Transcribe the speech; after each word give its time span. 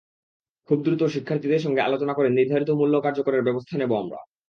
খুব 0.69 0.77
দ্রুত 0.83 1.01
শিক্ষার্থীদের 1.07 1.63
সঙ্গে 1.65 1.81
আলোচনা 1.81 2.13
করে 2.15 2.29
নির্ধারিত 2.31 2.69
মূল্য 2.79 2.95
কার্যকরের 3.01 3.45
ব্যবস্থা 3.47 3.75
নেব 3.77 3.91
আমরা। 4.03 4.19